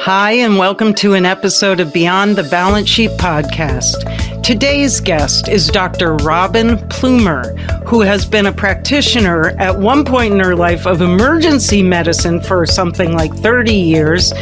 [0.00, 4.42] Hi, and welcome to an episode of Beyond the Balance Sheet podcast.
[4.42, 6.14] Today's guest is Dr.
[6.16, 11.82] Robin Plumer, who has been a practitioner at one point in her life of emergency
[11.82, 14.32] medicine for something like 30 years.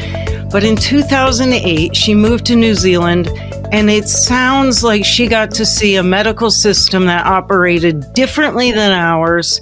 [0.51, 3.29] But in 2008, she moved to New Zealand,
[3.73, 8.93] and it sounds like she got to see a medical system that operated differently than
[8.93, 9.60] ours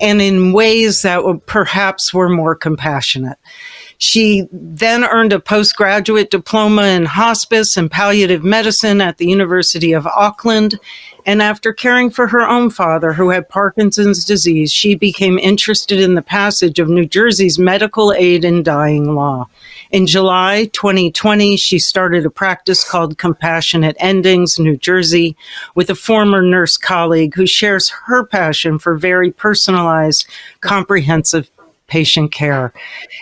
[0.00, 3.38] and in ways that perhaps were more compassionate.
[3.98, 10.06] She then earned a postgraduate diploma in hospice and palliative medicine at the University of
[10.06, 10.78] Auckland.
[11.26, 16.14] And after caring for her own father, who had Parkinson's disease, she became interested in
[16.14, 19.48] the passage of New Jersey's medical aid in dying law.
[19.90, 25.36] In July 2020, she started a practice called Compassionate Endings New Jersey
[25.74, 30.26] with a former nurse colleague who shares her passion for very personalized,
[30.60, 31.53] comprehensive
[31.86, 32.72] patient care.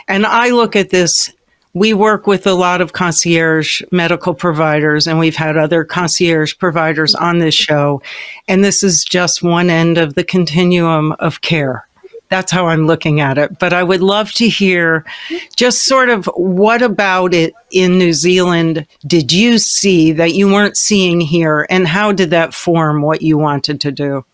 [0.08, 1.32] And I look at this
[1.74, 7.14] we work with a lot of concierge medical providers, and we've had other concierge providers
[7.14, 8.02] on this show.
[8.46, 11.86] And this is just one end of the continuum of care.
[12.28, 13.58] That's how I'm looking at it.
[13.58, 15.04] But I would love to hear
[15.56, 20.76] just sort of what about it in New Zealand did you see that you weren't
[20.76, 24.24] seeing here, and how did that form what you wanted to do?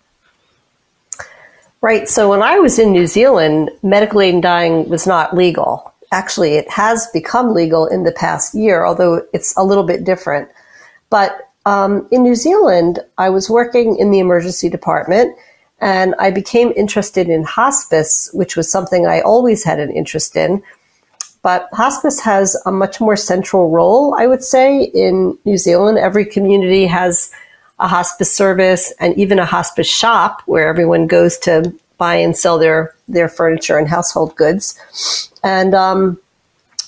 [1.80, 2.08] Right.
[2.08, 5.92] So when I was in New Zealand, medical aid in dying was not legal.
[6.10, 10.48] Actually, it has become legal in the past year, although it's a little bit different.
[11.08, 15.36] But um, in New Zealand, I was working in the emergency department
[15.80, 20.62] and I became interested in hospice, which was something I always had an interest in.
[21.42, 25.98] But hospice has a much more central role, I would say, in New Zealand.
[25.98, 27.32] Every community has
[27.80, 32.58] a hospice service and even a hospice shop where everyone goes to buy and sell
[32.58, 34.78] their their furniture and household goods.
[35.42, 36.18] And um,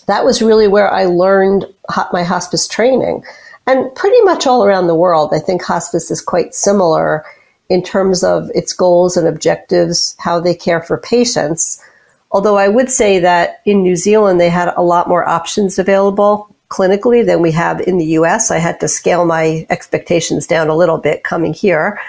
[0.07, 1.67] that was really where I learned
[2.13, 3.25] my hospice training.
[3.67, 7.25] And pretty much all around the world, I think hospice is quite similar
[7.69, 11.81] in terms of its goals and objectives, how they care for patients.
[12.33, 16.50] Although I would say that in New Zealand, they had a lot more options available
[16.71, 18.51] clinically than we have in the US.
[18.51, 22.01] I had to scale my expectations down a little bit coming here,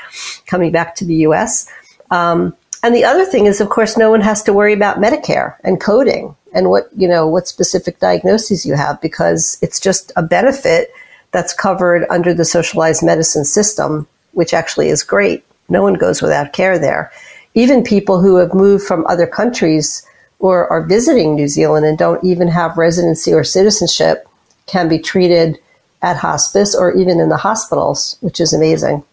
[0.46, 1.68] coming back to the US.
[2.12, 5.56] Um, and the other thing is, of course, no one has to worry about Medicare
[5.64, 10.24] and coding and what, you know, what specific diagnoses you have because it's just a
[10.24, 10.92] benefit
[11.32, 15.44] that's covered under the socialized medicine system, which actually is great.
[15.70, 17.12] No one goes without care there.
[17.54, 20.06] Even people who have moved from other countries
[20.40, 24.28] or are visiting New Zealand and don't even have residency or citizenship
[24.72, 25.60] can be treated
[26.02, 29.04] at hospice or even in the hospitals, which is amazing.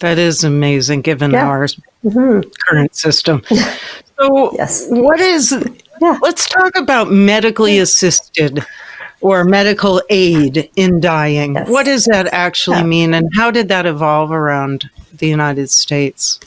[0.00, 1.46] That is amazing given yeah.
[1.46, 2.48] our mm-hmm.
[2.68, 3.42] current system.
[4.20, 4.88] So, yes.
[4.90, 5.54] what is,
[6.00, 6.18] yeah.
[6.20, 8.66] let's talk about medically assisted
[9.20, 11.54] or medical aid in dying.
[11.54, 11.68] Yes.
[11.68, 12.82] What does that actually yeah.
[12.82, 16.40] mean, and how did that evolve around the United States?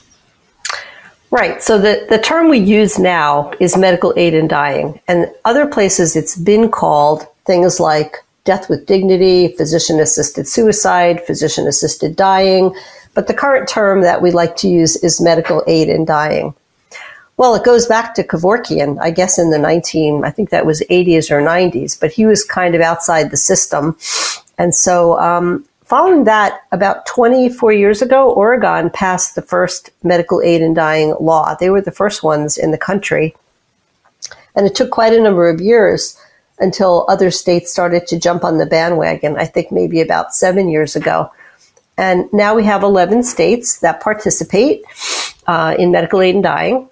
[1.30, 1.64] Right.
[1.64, 5.00] So the, the term we use now is medical aid in dying.
[5.08, 11.68] And other places it's been called things like death with dignity, physician assisted suicide, physician
[11.68, 12.76] assisted dying.
[13.14, 16.54] But the current term that we like to use is medical aid in dying.
[17.38, 20.82] Well, it goes back to Kevorkian, I guess in the 19, I think that was
[20.92, 23.98] 80s or 90s, but he was kind of outside the system.
[24.58, 30.62] And so, um, following that, about 24 years ago, Oregon passed the first medical aid
[30.62, 31.56] in dying law.
[31.56, 33.36] They were the first ones in the country.
[34.56, 36.18] And it took quite a number of years
[36.62, 40.96] until other states started to jump on the bandwagon, I think maybe about seven years
[40.96, 41.32] ago.
[41.98, 44.84] And now we have 11 states that participate
[45.48, 46.90] uh, in medical aid in dying.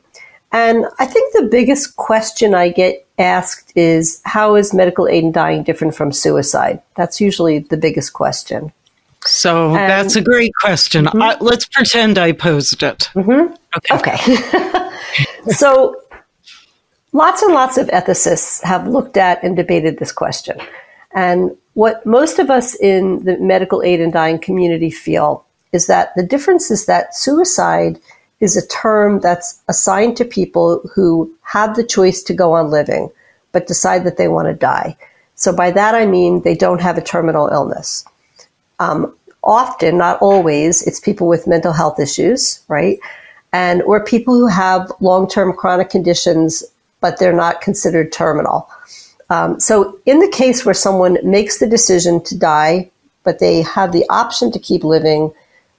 [0.52, 5.32] And I think the biggest question I get asked is how is medical aid in
[5.32, 6.82] dying different from suicide?
[6.96, 8.74] That's usually the biggest question.
[9.26, 11.06] So and, that's a great question.
[11.06, 11.22] Mm-hmm.
[11.22, 13.10] I, let's pretend I posed it.
[13.14, 13.54] Mm-hmm.
[13.78, 13.96] Okay.
[13.96, 15.52] Okay.
[15.52, 16.02] so
[17.14, 20.60] lots and lots of ethicists have looked at and debated this question.
[21.14, 26.14] And what most of us in the medical aid and dying community feel is that
[26.16, 28.00] the difference is that suicide
[28.40, 33.12] is a term that's assigned to people who have the choice to go on living,
[33.52, 34.98] but decide that they want to die.
[35.36, 38.06] So by that I mean they don't have a terminal illness.
[38.80, 43.00] Um, often, not always, it's people with mental health issues, right?
[43.52, 46.64] And or people who have long-term chronic conditions,
[47.02, 48.70] but they're not considered terminal.
[49.30, 52.90] Um, so in the case where someone makes the decision to die,
[53.24, 55.32] but they have the option to keep living,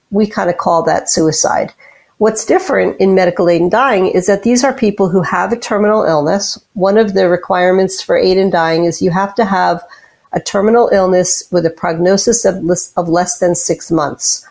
[0.09, 1.73] we kind of call that suicide.
[2.17, 5.57] What's different in medical aid in dying is that these are people who have a
[5.57, 6.63] terminal illness.
[6.73, 9.83] One of the requirements for aid in dying is you have to have
[10.31, 14.47] a terminal illness with a prognosis of less, of less than six months,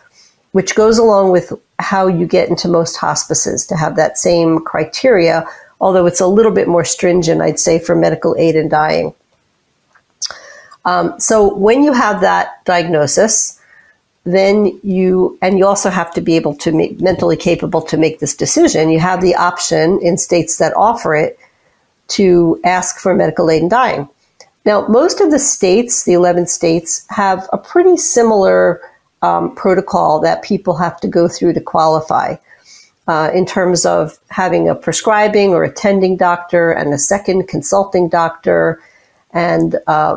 [0.51, 5.45] which goes along with how you get into most hospices to have that same criteria,
[5.81, 9.13] although it's a little bit more stringent, I'd say, for medical aid in dying.
[10.85, 13.59] Um, so when you have that diagnosis,
[14.23, 18.19] then you and you also have to be able to make mentally capable to make
[18.19, 18.89] this decision.
[18.89, 21.39] You have the option in states that offer it
[22.09, 24.07] to ask for medical aid in dying.
[24.63, 28.79] Now, most of the states, the 11 states, have a pretty similar
[29.23, 32.35] um, protocol that people have to go through to qualify
[33.11, 38.81] uh, in terms of having a prescribing or attending doctor and a second consulting doctor.
[39.33, 40.15] And uh,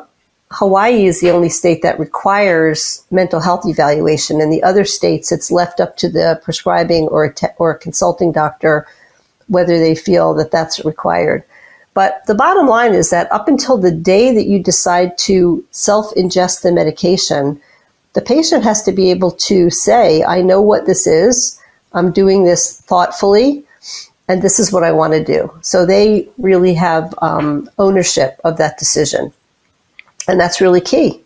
[0.52, 4.40] Hawaii is the only state that requires mental health evaluation.
[4.40, 8.86] In the other states, it's left up to the prescribing or or consulting doctor
[9.48, 11.42] whether they feel that that's required.
[11.94, 16.14] But the bottom line is that up until the day that you decide to self
[16.14, 17.60] ingest the medication,
[18.12, 21.60] the patient has to be able to say, I know what this is,
[21.94, 23.64] I'm doing this thoughtfully,
[24.28, 25.52] and this is what I want to do.
[25.62, 29.32] So they really have um, ownership of that decision.
[30.28, 31.20] And that's really key.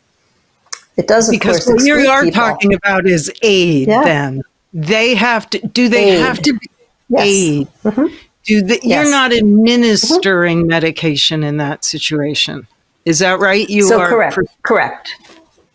[0.97, 2.41] It does, because course, what you are people.
[2.41, 3.88] talking about is aid.
[3.88, 4.03] Yeah.
[4.03, 4.43] Then
[4.75, 5.59] they have to.
[5.61, 6.20] Do they aid.
[6.20, 6.67] have to be
[7.09, 7.25] yes.
[7.25, 7.69] aid?
[7.85, 8.15] Mm-hmm.
[8.44, 9.05] Do the, yes.
[9.05, 10.69] You're not administering mm-hmm.
[10.69, 12.67] medication in that situation.
[13.05, 13.69] Is that right?
[13.70, 14.35] You so are correct.
[14.35, 15.11] Pro- correct.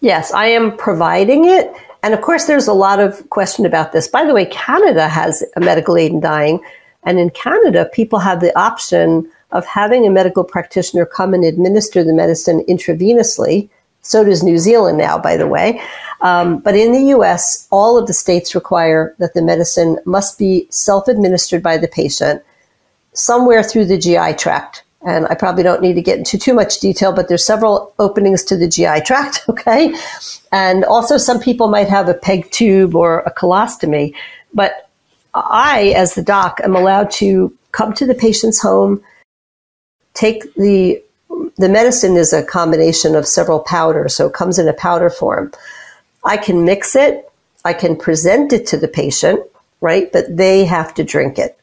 [0.01, 1.73] Yes, I am providing it.
[2.03, 4.09] And of course, there's a lot of question about this.
[4.09, 6.59] By the way, Canada has a medical aid in dying.
[7.03, 12.03] And in Canada, people have the option of having a medical practitioner come and administer
[12.03, 13.69] the medicine intravenously.
[14.01, 15.81] So does New Zealand now, by the way.
[16.19, 20.67] Um, but in the US, all of the states require that the medicine must be
[20.69, 22.43] self administered by the patient
[23.13, 24.83] somewhere through the GI tract.
[25.05, 28.43] And I probably don't need to get into too much detail, but there's several openings
[28.45, 29.93] to the GI tract, okay?
[30.51, 34.15] And also some people might have a peg tube or a colostomy.
[34.53, 34.89] But
[35.33, 39.03] I, as the doc, am allowed to come to the patient's home,
[40.13, 41.03] take the
[41.57, 45.51] the medicine is a combination of several powders, so it comes in a powder form.
[46.23, 47.29] I can mix it,
[47.65, 49.41] I can present it to the patient,
[49.81, 50.11] right?
[50.11, 51.57] But they have to drink it.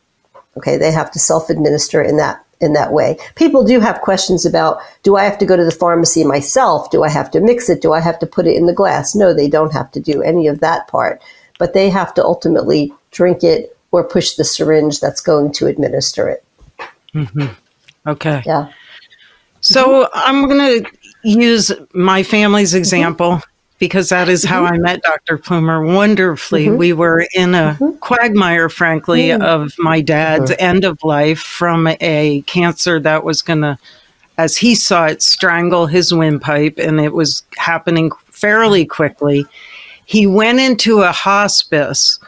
[0.56, 3.18] Okay, they have to self-administer in that in that way.
[3.34, 6.90] People do have questions about do I have to go to the pharmacy myself?
[6.90, 7.80] Do I have to mix it?
[7.80, 9.14] Do I have to put it in the glass?
[9.14, 11.22] No, they don't have to do any of that part,
[11.58, 16.28] but they have to ultimately drink it or push the syringe that's going to administer
[16.28, 16.44] it.
[17.14, 17.46] Mm-hmm.
[18.06, 18.42] Okay.
[18.46, 18.70] Yeah.
[19.60, 20.18] So mm-hmm.
[20.24, 20.90] I'm going to
[21.22, 22.78] use my family's mm-hmm.
[22.78, 23.42] example
[23.80, 24.74] because that is how mm-hmm.
[24.74, 25.38] I met Dr.
[25.38, 26.66] Plumer wonderfully.
[26.66, 26.76] Mm-hmm.
[26.76, 27.98] We were in a mm-hmm.
[27.98, 29.42] quagmire, frankly, mm.
[29.42, 30.64] of my dad's mm-hmm.
[30.64, 33.78] end of life from a cancer that was going to,
[34.36, 39.46] as he saw it, strangle his windpipe, and it was happening fairly quickly.
[40.04, 42.20] He went into a hospice,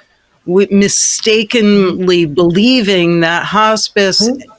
[0.47, 4.51] mistakenly believing that hospice mm-hmm.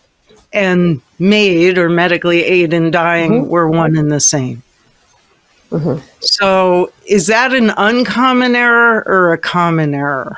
[0.53, 3.50] and MAID or medically aid in dying mm-hmm.
[3.50, 4.62] were one and the same.
[5.73, 6.05] Mm-hmm.
[6.19, 10.37] So, is that an uncommon error or a common error?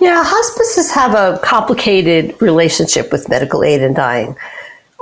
[0.00, 4.36] Yeah, hospices have a complicated relationship with medical aid and dying.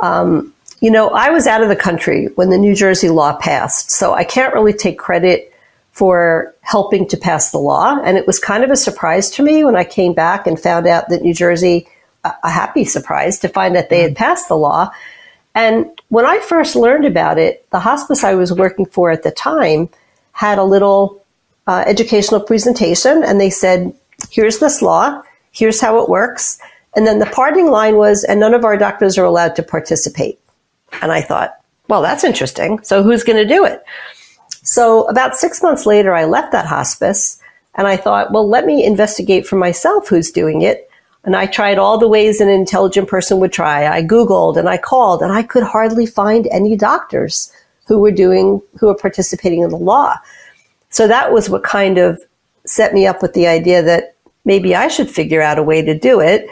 [0.02, 3.90] Um, you know, I was out of the country when the New Jersey law passed,
[3.90, 5.54] so I can't really take credit
[5.92, 7.98] for helping to pass the law.
[8.04, 10.86] And it was kind of a surprise to me when I came back and found
[10.86, 11.88] out that New Jersey,
[12.24, 14.90] a happy surprise to find that they had passed the law.
[15.54, 19.30] And when I first learned about it, the hospice I was working for at the
[19.30, 19.88] time
[20.32, 21.24] had a little
[21.66, 23.94] uh, educational presentation, and they said,
[24.30, 25.22] Here's this law,
[25.52, 26.58] here's how it works.
[26.96, 30.40] And then the parting line was, and none of our doctors are allowed to participate.
[31.02, 32.82] And I thought, well, that's interesting.
[32.82, 33.82] So who's going to do it?
[34.62, 37.40] So about six months later, I left that hospice
[37.74, 40.87] and I thought, well, let me investigate for myself who's doing it.
[41.28, 43.86] And I tried all the ways an intelligent person would try.
[43.86, 47.52] I Googled and I called and I could hardly find any doctors
[47.86, 50.16] who were doing, who were participating in the law.
[50.88, 52.18] So that was what kind of
[52.64, 54.14] set me up with the idea that
[54.46, 56.48] maybe I should figure out a way to do it.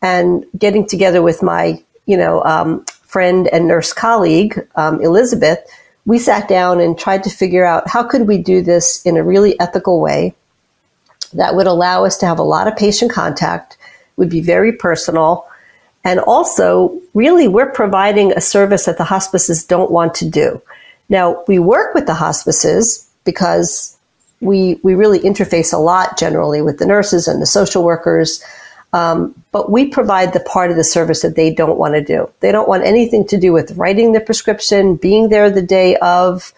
[0.00, 5.58] And getting together with my, you know, um, friend and nurse colleague, um, Elizabeth,
[6.06, 9.24] we sat down and tried to figure out how could we do this in a
[9.24, 10.36] really ethical way
[11.32, 13.76] that would allow us to have a lot of patient contact,
[14.16, 15.46] would be very personal,
[16.04, 20.60] and also really we're providing a service that the hospices don't want to do.
[21.08, 23.96] Now, we work with the hospices because
[24.40, 28.42] we we really interface a lot generally with the nurses and the social workers.
[28.92, 32.30] Um, but we provide the part of the service that they don't want to do.
[32.38, 36.54] They don't want anything to do with writing the prescription, being there the day of,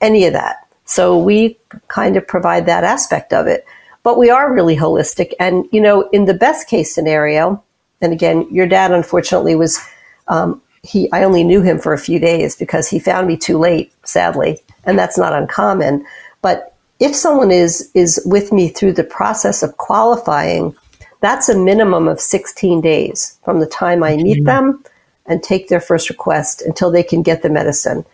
[0.00, 0.66] any of that.
[0.84, 3.64] So we kind of provide that aspect of it.
[4.06, 5.32] But we are really holistic.
[5.40, 7.60] And, you know, in the best case scenario,
[8.00, 9.84] and again, your dad unfortunately was,
[10.28, 13.58] um, he, I only knew him for a few days because he found me too
[13.58, 14.60] late, sadly.
[14.84, 16.06] And that's not uncommon.
[16.40, 20.76] But if someone is, is with me through the process of qualifying,
[21.20, 24.84] that's a minimum of 16 days from the time I meet them
[25.26, 28.04] and take their first request until they can get the medicine.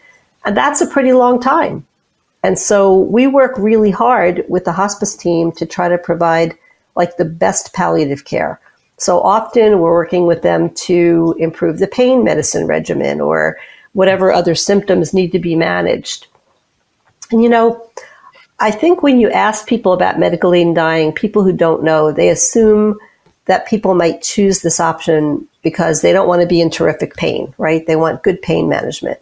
[0.46, 1.86] And that's a pretty long time.
[2.42, 6.56] And so we work really hard with the hospice team to try to provide
[6.96, 8.60] like the best palliative care.
[8.98, 13.58] So often we're working with them to improve the pain medicine regimen or
[13.92, 16.26] whatever other symptoms need to be managed.
[17.30, 17.88] And you know,
[18.58, 22.98] I think when you ask people about medically dying, people who don't know, they assume
[23.46, 27.52] that people might choose this option because they don't want to be in terrific pain,
[27.58, 27.86] right?
[27.86, 29.18] They want good pain management.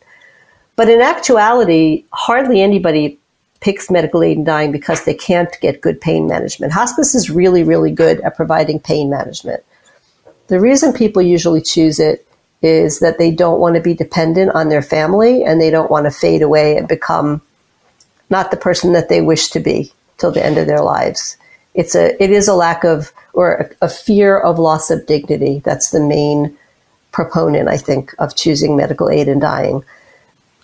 [0.81, 3.19] But in actuality, hardly anybody
[3.61, 6.73] picks medical aid in dying because they can't get good pain management.
[6.73, 9.63] Hospice is really, really good at providing pain management.
[10.47, 12.27] The reason people usually choose it
[12.63, 16.07] is that they don't want to be dependent on their family and they don't want
[16.07, 17.43] to fade away and become
[18.31, 21.37] not the person that they wish to be till the end of their lives.
[21.75, 25.61] It's a it is a lack of or a, a fear of loss of dignity.
[25.63, 26.57] That's the main
[27.13, 29.85] proponent, I think, of choosing medical aid in dying.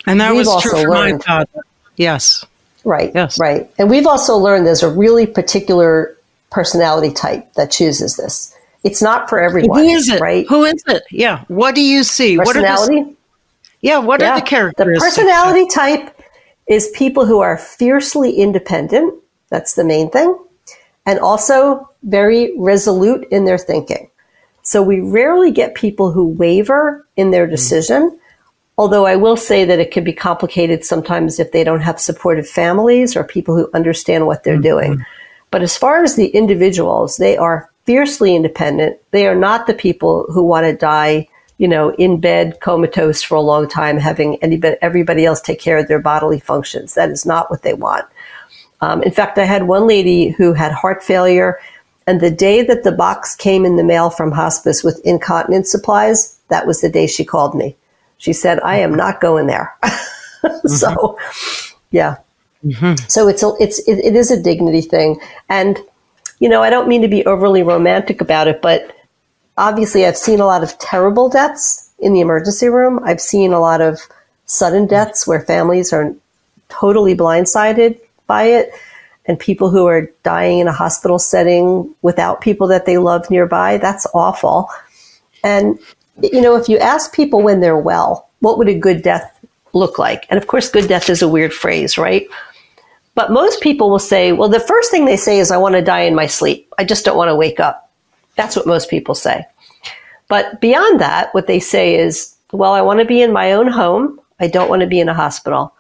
[0.06, 1.66] And that We've was true for learned, my father.
[1.96, 2.44] Yes.
[2.84, 3.10] Right.
[3.14, 3.38] Yes.
[3.38, 3.70] Right.
[3.78, 6.16] And we've also learned there's a really particular
[6.50, 8.54] personality type that chooses this.
[8.84, 9.80] It's not for everyone.
[9.80, 10.20] Who is it?
[10.20, 10.46] Right?
[10.48, 11.02] Who is it?
[11.10, 11.44] Yeah.
[11.48, 12.36] What do you see?
[12.36, 12.94] Personality.
[12.94, 13.16] What are the,
[13.80, 13.98] yeah.
[13.98, 14.30] What yeah.
[14.30, 15.16] are the characteristics?
[15.16, 16.22] The personality type
[16.68, 19.14] is people who are fiercely independent.
[19.48, 20.38] That's the main thing.
[21.04, 24.10] And also very resolute in their thinking.
[24.62, 27.52] So we rarely get people who waver in their hmm.
[27.52, 28.18] decision.
[28.78, 32.48] Although I will say that it can be complicated sometimes if they don't have supportive
[32.48, 34.62] families or people who understand what they're mm-hmm.
[34.62, 35.06] doing.
[35.50, 38.98] But as far as the individuals, they are fiercely independent.
[39.12, 41.28] They are not the people who want to die
[41.58, 45.78] you know, in bed, comatose for a long time, having anybody, everybody else take care
[45.78, 46.94] of their bodily functions.
[46.94, 48.04] That is not what they want.
[48.82, 51.58] Um, in fact, I had one lady who had heart failure,
[52.06, 56.38] and the day that the box came in the mail from hospice with incontinence supplies,
[56.48, 57.74] that was the day she called me.
[58.18, 60.68] She said, "I am not going there." mm-hmm.
[60.68, 61.18] So,
[61.90, 62.16] yeah.
[62.64, 62.94] Mm-hmm.
[63.08, 65.78] So it's a, it's it, it is a dignity thing, and
[66.38, 68.94] you know, I don't mean to be overly romantic about it, but
[69.56, 73.00] obviously I've seen a lot of terrible deaths in the emergency room.
[73.04, 74.00] I've seen a lot of
[74.46, 76.14] sudden deaths where families are
[76.68, 78.72] totally blindsided by it
[79.26, 83.78] and people who are dying in a hospital setting without people that they love nearby.
[83.78, 84.68] That's awful.
[85.42, 85.78] And,
[86.22, 89.38] you know, if you ask people when they're well, what would a good death
[89.72, 90.26] look like?
[90.30, 92.26] And of course, good death is a weird phrase, right?
[93.14, 95.82] But most people will say, well, the first thing they say is, I want to
[95.82, 96.72] die in my sleep.
[96.78, 97.90] I just don't want to wake up.
[98.36, 99.46] That's what most people say.
[100.28, 103.68] But beyond that, what they say is, well, I want to be in my own
[103.68, 104.20] home.
[104.38, 105.74] I don't want to be in a hospital.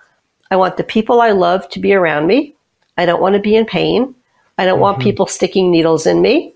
[0.50, 2.54] I want the people I love to be around me.
[2.96, 4.14] I don't want to be in pain.
[4.58, 4.82] I don't mm-hmm.
[4.82, 6.54] want people sticking needles in me.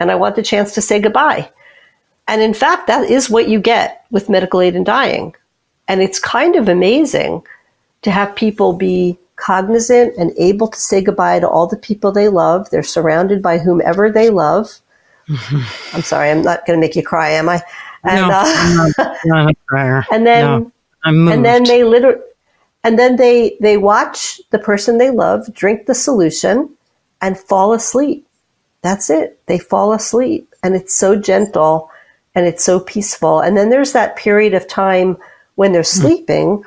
[0.00, 1.50] And I want the chance to say goodbye.
[2.26, 5.34] And in fact, that is what you get with medical aid in dying.
[5.88, 7.42] And it's kind of amazing
[8.02, 12.28] to have people be cognizant and able to say goodbye to all the people they
[12.28, 12.70] love.
[12.70, 14.80] They're surrounded by whomever they love.
[15.92, 17.62] I'm sorry, I'm not going to make you cry, am I?
[18.04, 20.04] And, no, uh, not, not a crier.
[20.12, 20.72] And then, no,
[21.04, 22.20] and then they literally,
[22.82, 26.76] and then they they watch the person they love drink the solution
[27.22, 28.26] and fall asleep.
[28.82, 29.40] That's it.
[29.46, 31.90] They fall asleep, and it's so gentle
[32.34, 33.40] and it's so peaceful.
[33.40, 35.16] And then there's that period of time
[35.54, 36.00] when they're hmm.
[36.00, 36.64] sleeping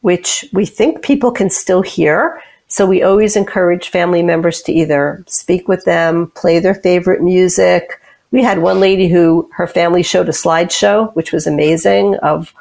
[0.00, 2.42] which we think people can still hear.
[2.68, 8.00] So we always encourage family members to either speak with them, play their favorite music.
[8.30, 12.54] We had one lady who her family showed a slideshow, which was amazing of,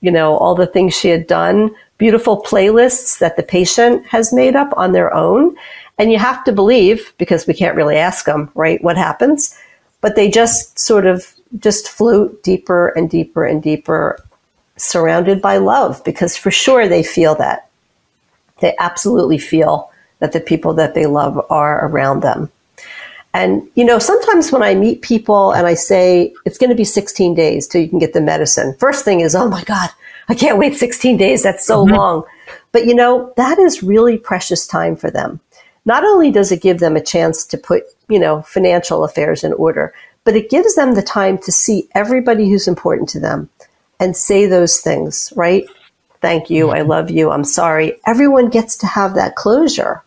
[0.00, 4.54] you know, all the things she had done, beautiful playlists that the patient has made
[4.54, 5.56] up on their own.
[5.98, 9.58] And you have to believe, because we can't really ask them, right, what happens.
[10.00, 14.22] But they just sort of just float deeper and deeper and deeper,
[14.76, 17.68] surrounded by love, because for sure they feel that.
[18.60, 22.50] They absolutely feel that the people that they love are around them.
[23.34, 26.84] And, you know, sometimes when I meet people and I say, it's going to be
[26.84, 29.90] 16 days till you can get the medicine, first thing is, oh my God,
[30.28, 31.42] I can't wait 16 days.
[31.42, 31.94] That's so mm-hmm.
[31.94, 32.24] long.
[32.72, 35.40] But, you know, that is really precious time for them.
[35.84, 39.52] Not only does it give them a chance to put, you know, financial affairs in
[39.54, 39.94] order,
[40.28, 43.48] but it gives them the time to see everybody who's important to them
[43.98, 45.64] and say those things, right?
[46.20, 46.68] Thank you.
[46.68, 46.90] I mm-hmm.
[46.90, 47.30] love you.
[47.30, 47.98] I'm sorry.
[48.04, 50.02] Everyone gets to have that closure.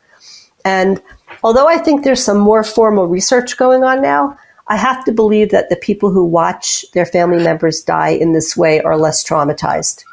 [0.63, 1.01] And
[1.43, 4.37] although I think there's some more formal research going on now,
[4.67, 8.55] I have to believe that the people who watch their family members die in this
[8.55, 10.03] way are less traumatized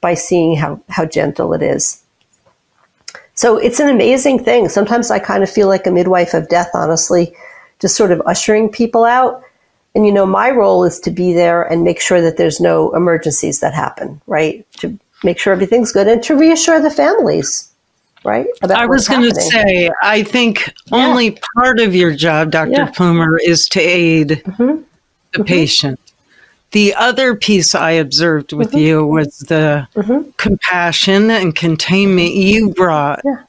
[0.00, 2.02] by seeing how, how gentle it is.
[3.34, 4.70] So it's an amazing thing.
[4.70, 7.36] Sometimes I kind of feel like a midwife of death, honestly,
[7.80, 9.42] just sort of ushering people out.
[9.94, 12.94] And, you know, my role is to be there and make sure that there's no
[12.94, 14.66] emergencies that happen, right?
[14.78, 17.72] To make sure everything's good and to reassure the families
[18.26, 18.46] right?
[18.68, 21.06] I was going to say, I think yeah.
[21.06, 22.72] only part of your job, Dr.
[22.72, 22.90] Yeah.
[22.90, 24.66] Plumer, is to aid mm-hmm.
[24.66, 25.42] the mm-hmm.
[25.44, 26.00] patient.
[26.72, 28.78] The other piece I observed with mm-hmm.
[28.78, 30.30] you was the mm-hmm.
[30.36, 33.44] compassion and containment you brought yeah.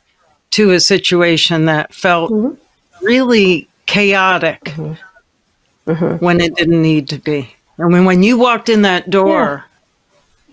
[0.51, 3.05] to a situation that felt mm-hmm.
[3.05, 6.23] really chaotic mm-hmm.
[6.23, 7.53] when it didn't need to be.
[7.79, 9.65] I mean, when you walked in that door,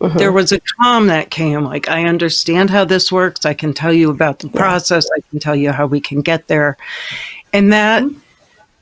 [0.01, 0.19] Mm-hmm.
[0.19, 1.65] There was a calm that came.
[1.65, 3.47] Like, I understand how this works.
[3.47, 5.09] I can tell you about the process.
[5.17, 6.77] I can tell you how we can get there.
[7.53, 8.19] And that mm-hmm.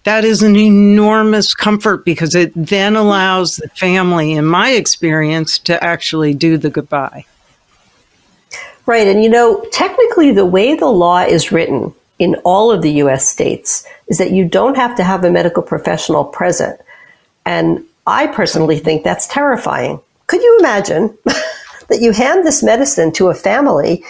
[0.05, 5.83] that is an enormous comfort because it then allows the family, in my experience, to
[5.85, 7.27] actually do the goodbye.
[8.87, 9.07] Right.
[9.07, 13.29] And you know, technically, the way the law is written in all of the US
[13.29, 16.81] states is that you don't have to have a medical professional present.
[17.45, 20.01] And I personally think that's terrifying
[20.33, 24.05] could you imagine that you hand this medicine to a family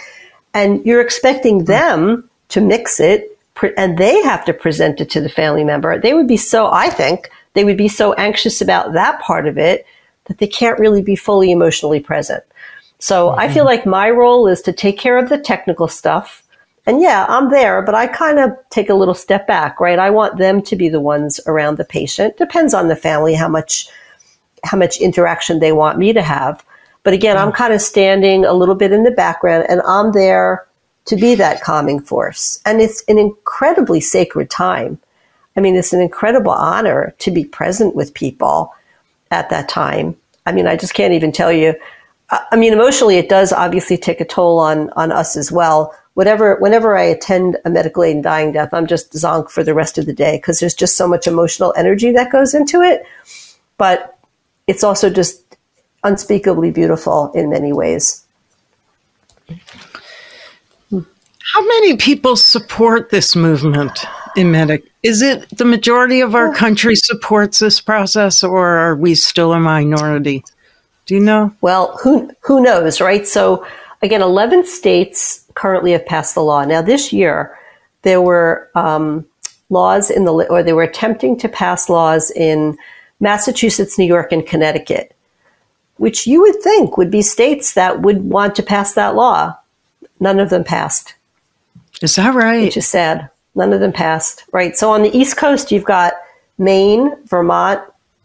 [0.53, 3.37] and you're expecting them to mix it
[3.77, 5.99] and they have to present it to the family member?
[5.99, 9.57] They would be so, I think, they would be so anxious about that part of
[9.57, 9.85] it
[10.25, 12.43] that they can't really be fully emotionally present.
[12.99, 13.39] So mm-hmm.
[13.39, 16.42] I feel like my role is to take care of the technical stuff.
[16.85, 19.99] And yeah, I'm there, but I kind of take a little step back, right?
[19.99, 22.37] I want them to be the ones around the patient.
[22.37, 23.87] Depends on the family how much
[24.65, 26.63] how much interaction they want me to have.
[27.03, 27.55] But again, I'm mm.
[27.55, 30.65] kind of standing a little bit in the background and I'm there
[31.05, 32.61] to be that calming force.
[32.65, 34.99] And it's an incredibly sacred time.
[35.57, 38.73] I mean, it's an incredible honor to be present with people
[39.31, 40.15] at that time.
[40.45, 41.75] I mean, I just can't even tell you.
[42.29, 45.93] I mean, emotionally, it does obviously take a toll on, on us as well.
[46.15, 49.73] Whatever, whenever I attend a medical aid in dying death, I'm just zonk for the
[49.73, 53.03] rest of the day because there's just so much emotional energy that goes into it.
[53.77, 54.17] But
[54.67, 55.57] it's also just
[56.03, 58.25] unspeakably beautiful in many ways.
[61.53, 64.83] How many people support this movement in Medic?
[65.03, 69.59] Is it the majority of our country supports this process, or are we still a
[69.59, 70.43] minority?
[71.05, 71.53] Do you know?
[71.61, 73.27] Well, who who knows, right?
[73.27, 73.65] So
[74.01, 76.63] again, eleven states currently have passed the law.
[76.65, 77.57] Now, this year
[78.03, 79.25] there were um,
[79.69, 82.77] laws in the or they were attempting to pass laws in
[83.19, 85.15] Massachusetts, New York, and Connecticut,
[85.97, 89.57] which you would think would be states that would want to pass that law.
[90.19, 91.15] None of them passed.
[92.01, 92.63] Is that right?
[92.63, 93.29] Which is sad.
[93.55, 94.45] None of them passed.
[94.51, 94.77] Right.
[94.77, 96.13] So on the East Coast, you've got
[96.57, 97.81] Maine, Vermont,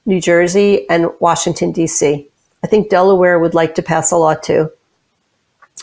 [0.06, 2.26] New Jersey, and Washington, D.C.
[2.62, 4.70] I think Delaware would like to pass a law too.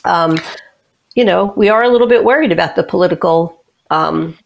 [0.03, 0.37] Um,
[1.15, 4.37] you know, we are a little bit worried about the political, um,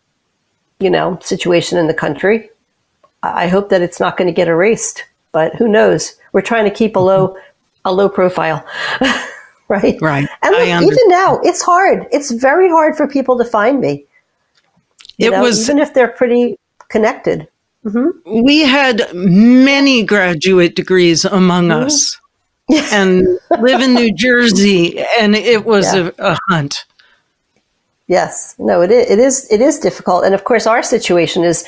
[0.79, 2.49] you know, situation in the country.
[3.23, 6.15] I hope that it's not going to get erased, but who knows?
[6.31, 7.35] We're trying to keep a low,
[7.83, 8.65] a low profile,
[9.67, 9.99] right?
[9.99, 10.29] Right.
[10.41, 12.07] And look, even now, it's hard.
[12.11, 14.05] It's very hard for people to find me.
[15.17, 17.47] It know, was even if they're pretty connected.
[17.85, 18.43] Mm-hmm.
[18.43, 21.85] We had many graduate degrees among mm-hmm.
[21.85, 22.18] us,
[22.91, 23.27] and
[23.59, 26.11] live in New Jersey, and it was yeah.
[26.17, 26.85] a, a hunt.
[28.07, 29.47] Yes, no, it is, it is.
[29.51, 31.67] It is difficult, and of course, our situation is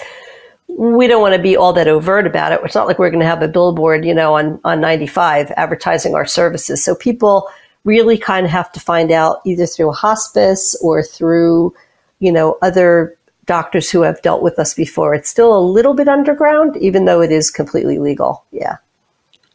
[0.77, 2.61] we don't want to be all that overt about it.
[2.63, 6.15] It's not like we're going to have a billboard, you know, on, on 95 advertising
[6.15, 6.83] our services.
[6.83, 7.49] So people
[7.83, 11.75] really kind of have to find out either through a hospice or through,
[12.19, 15.13] you know, other doctors who have dealt with us before.
[15.13, 18.45] It's still a little bit underground, even though it is completely legal.
[18.51, 18.77] Yeah.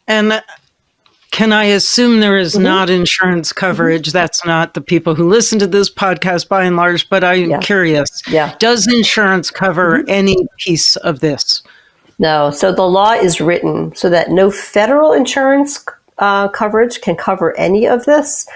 [0.07, 0.43] And
[1.37, 2.63] can I assume there is mm-hmm.
[2.63, 4.09] not insurance coverage?
[4.09, 4.17] Mm-hmm.
[4.17, 7.61] That's not the people who listen to this podcast by and large, but I'm yeah.
[7.61, 8.23] curious.
[8.27, 8.55] Yeah.
[8.59, 10.09] Does insurance cover mm-hmm.
[10.09, 11.63] any piece of this?
[12.19, 12.51] No.
[12.51, 15.85] So the law is written so that no federal insurance
[16.17, 18.49] uh, coverage can cover any of this.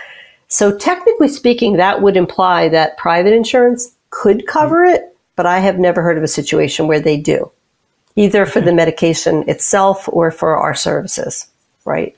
[0.48, 5.78] So technically speaking, that would imply that private insurance could cover it, but I have
[5.78, 7.50] never heard of a situation where they do,
[8.16, 11.46] either for the medication itself or for our services,
[11.84, 12.16] right?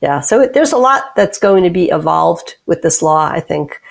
[0.00, 3.26] Yeah, so it, there's a lot that's going to be evolved with this law.
[3.26, 3.82] I think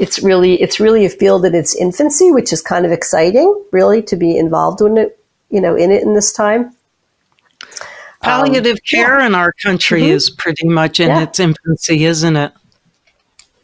[0.00, 4.02] it's really it's really a field in its infancy, which is kind of exciting, really,
[4.02, 5.18] to be involved in it,
[5.50, 6.74] you know, in it in this time.
[8.20, 9.26] Palliative um, care yeah.
[9.26, 10.12] in our country mm-hmm.
[10.12, 11.22] is pretty much in yeah.
[11.22, 12.52] its infancy, isn't it?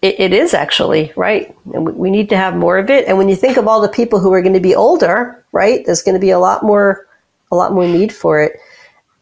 [0.03, 0.21] it?
[0.21, 3.09] It is actually right, and we, we need to have more of it.
[3.09, 5.85] And when you think of all the people who are going to be older, right,
[5.87, 7.09] there's going to be a lot more,
[7.51, 8.61] a lot more need for it.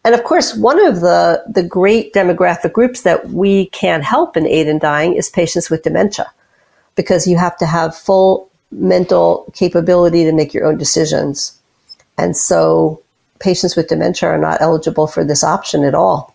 [0.06, 4.46] And of course, one of the, the great demographic groups that we can help in
[4.46, 6.32] aid in dying is patients with dementia,
[6.94, 11.58] because you have to have full mental capability to make your own decisions.
[12.16, 13.02] And so
[13.40, 16.32] patients with dementia are not eligible for this option at all.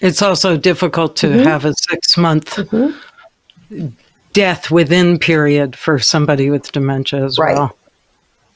[0.00, 1.44] It's also difficult to mm-hmm.
[1.44, 3.86] have a six month mm-hmm.
[4.32, 7.54] death within period for somebody with dementia as right.
[7.54, 7.76] well.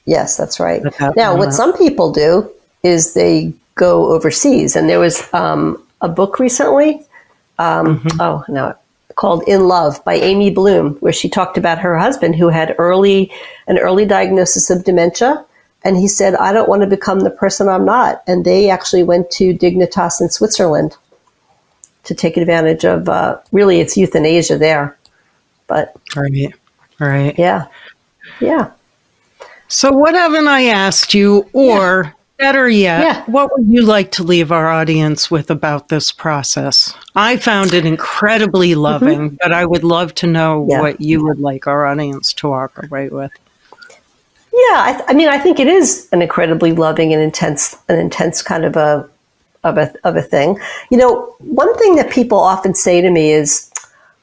[0.07, 0.83] Yes, that's right.
[1.15, 2.51] Now, what some people do
[2.85, 4.77] is they go overseas.
[4.77, 7.03] And there was um, a book recently,
[7.59, 8.21] um, mm-hmm.
[8.21, 8.77] oh no,
[9.17, 13.33] called In Love by Amy Bloom, where she talked about her husband who had early
[13.67, 15.45] an early diagnosis of dementia.
[15.87, 18.23] And he said, I don't want to become the person I'm not.
[18.27, 20.97] And they actually went to Dignitas in Switzerland
[22.05, 24.97] to take advantage of uh, really it's euthanasia there.
[25.67, 26.55] But right,
[26.99, 27.67] right, yeah,
[28.41, 28.71] yeah.
[29.69, 32.15] So what haven't I asked you, or.
[32.45, 33.25] Better yet, yeah.
[33.25, 36.93] what would you like to leave our audience with about this process?
[37.17, 38.81] I found it incredibly mm-hmm.
[38.81, 39.37] loving, mm-hmm.
[39.41, 40.83] but I would love to know yeah.
[40.83, 43.33] what you would like our audience to walk away with.
[44.53, 47.99] Yeah, I, th- I, mean, I think it is an incredibly loving and intense, an
[47.99, 49.09] intense kind of a
[49.63, 50.59] of a of a thing.
[50.91, 53.71] You know, one thing that people often say to me is,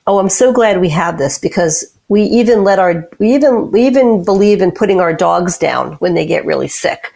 [0.05, 3.87] "Oh, I'm so glad we have this because we even let our we even we
[3.87, 7.11] even believe in putting our dogs down when they get really sick."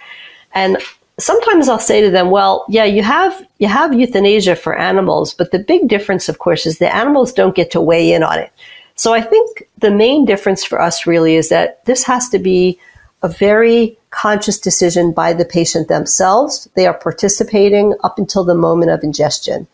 [0.55, 0.77] And
[1.19, 5.51] sometimes I'll say to them, well, yeah, you have you have euthanasia for animals, but
[5.51, 8.51] the big difference, of course, is the animals don't get to weigh in on it.
[8.95, 12.79] So I think the main difference for us really is that this has to be
[13.21, 16.69] a very conscious decision by the patient themselves.
[16.75, 19.67] They are participating up until the moment of ingestion.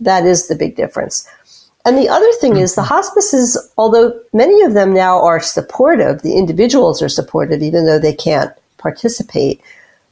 [0.00, 1.28] That is the big difference.
[1.84, 2.88] And the other thing is the mm-hmm.
[2.88, 8.14] hospices, although many of them now are supportive, the individuals are supportive, even though they
[8.14, 9.60] can't participate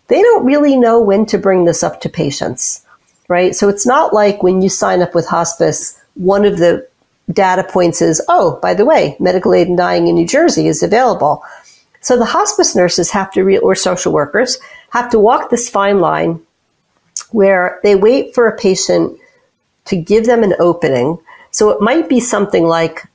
[0.08, 2.84] they don't really know when to bring this up to patients,
[3.28, 3.54] right?
[3.54, 6.86] So it's not like when you sign up with hospice, one of the
[7.32, 10.82] data points is, oh, by the way, medical aid in dying in New Jersey is
[10.82, 11.42] available.
[12.00, 14.58] So the hospice nurses have to, re- or social workers,
[14.90, 16.40] have to walk this fine line
[17.30, 19.18] where they wait for a patient
[19.86, 21.18] to give them an opening.
[21.50, 23.06] So it might be something like,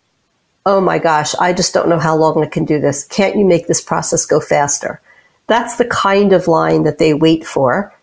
[0.65, 3.05] oh my gosh, I just don't know how long I can do this.
[3.05, 5.01] Can't you make this process go faster?
[5.47, 7.93] That's the kind of line that they wait for,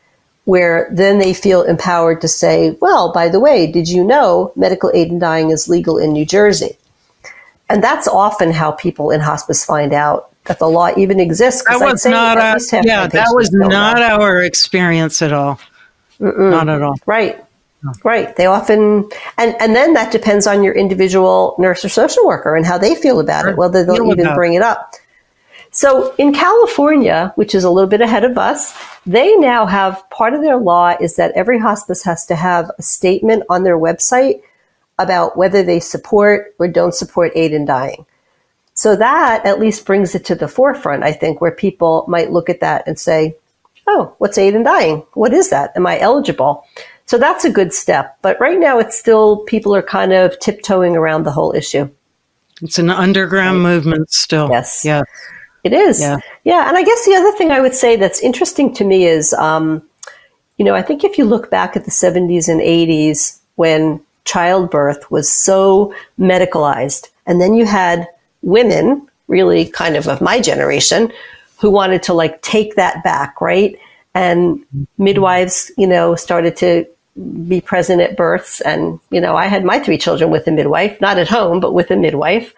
[0.44, 4.90] where then they feel empowered to say, well, by the way, did you know medical
[4.94, 6.78] aid in dying is legal in New Jersey?
[7.68, 11.64] And that's often how people in hospice find out that the law even exists.
[11.64, 15.58] That was not a, yeah, that was not our experience at all.
[16.20, 16.50] Mm-mm.
[16.50, 16.96] Not at all.
[17.06, 17.42] Right.
[18.02, 18.34] Right.
[18.36, 22.64] They often, and, and then that depends on your individual nurse or social worker and
[22.64, 23.50] how they feel about sure.
[23.50, 24.94] it, whether they'll even bring it up.
[25.74, 28.72] So in California, which is a little bit ahead of us,
[29.04, 32.82] they now have part of their law is that every hospice has to have a
[32.82, 34.40] statement on their website
[35.00, 38.06] about whether they support or don't support aid in dying.
[38.74, 42.48] So that at least brings it to the forefront, I think, where people might look
[42.48, 43.36] at that and say,
[43.88, 45.04] oh, what's aid in dying?
[45.14, 45.72] What is that?
[45.74, 46.64] Am I eligible?
[47.06, 48.16] So that's a good step.
[48.22, 51.90] But right now, it's still, people are kind of tiptoeing around the whole issue.
[52.62, 53.74] It's an underground right.
[53.74, 54.48] movement still.
[54.50, 54.84] Yes.
[54.84, 55.02] Yeah.
[55.64, 55.98] It is.
[55.98, 56.18] Yeah.
[56.44, 56.68] Yeah.
[56.68, 59.82] And I guess the other thing I would say that's interesting to me is, um,
[60.58, 65.10] you know, I think if you look back at the 70s and 80s when childbirth
[65.10, 68.06] was so medicalized, and then you had
[68.42, 71.10] women, really kind of of my generation,
[71.58, 73.78] who wanted to like take that back, right?
[74.14, 74.64] And
[74.98, 76.86] midwives, you know, started to
[77.48, 78.60] be present at births.
[78.60, 81.72] And, you know, I had my three children with a midwife, not at home, but
[81.72, 82.52] with a midwife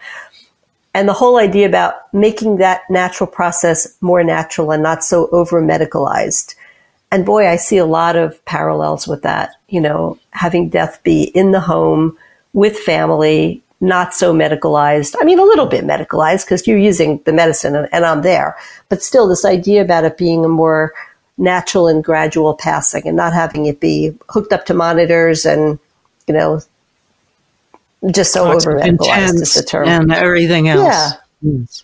[0.97, 5.61] and the whole idea about making that natural process more natural and not so over
[5.61, 6.55] medicalized.
[7.11, 11.25] And boy, I see a lot of parallels with that, you know, having death be
[11.35, 12.17] in the home
[12.53, 15.15] with family, not so medicalized.
[15.21, 18.57] I mean, a little bit medicalized because you're using the medicine and, and, I'm there,
[18.89, 20.95] but still this idea about it being a more
[21.37, 25.77] natural and gradual passing and not having it be hooked up to monitors and,
[26.25, 26.59] you know,
[28.11, 29.87] just so over medicalized is the term.
[29.87, 30.83] And everything else.
[30.83, 31.11] Yeah.
[31.41, 31.83] Yes.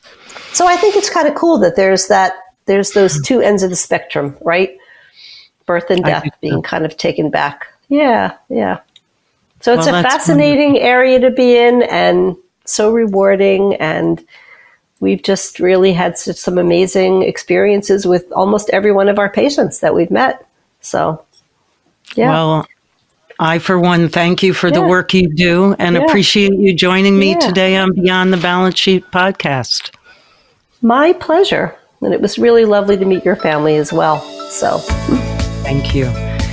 [0.52, 2.34] So I think it's kind of cool that there's that,
[2.66, 4.78] there's those two ends of the spectrum, right?
[5.66, 6.62] Birth and death being so.
[6.62, 7.68] kind of taken back.
[7.90, 8.36] Yeah.
[8.50, 8.80] Yeah.
[9.62, 10.88] So it's well, a fascinating wonderful.
[10.88, 13.76] area to be in and so rewarding.
[13.76, 14.26] And
[15.00, 19.80] we've just really had such some amazing experiences with almost every one of our patients
[19.80, 20.46] that we've met.
[20.82, 21.24] So,
[22.16, 22.30] yeah.
[22.30, 22.68] Well,
[23.40, 24.76] I, for one, thank you for yeah.
[24.76, 26.04] the work you do and yeah.
[26.04, 27.40] appreciate you joining me yeah.
[27.40, 29.94] today on Beyond the Balance Sheet podcast.
[30.82, 31.76] My pleasure.
[32.02, 34.20] And it was really lovely to meet your family as well.
[34.50, 34.80] So,
[35.64, 36.06] thank you.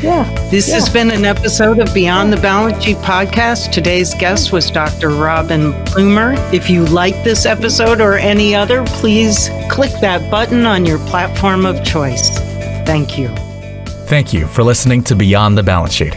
[0.02, 0.24] Yeah.
[0.50, 0.76] This yeah.
[0.76, 3.70] has been an episode of Beyond the Balance Sheet podcast.
[3.70, 5.10] Today's guest was Dr.
[5.10, 6.34] Robin Plumer.
[6.54, 11.66] If you like this episode or any other, please click that button on your platform
[11.66, 12.30] of choice.
[12.86, 13.28] Thank you.
[14.06, 16.16] Thank you for listening to Beyond the Balance Sheet,